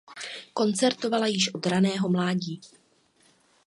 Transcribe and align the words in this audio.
Koncertovala 0.53 1.27
již 1.27 1.53
od 1.53 1.65
raného 1.65 2.09
mládí. 2.09 2.61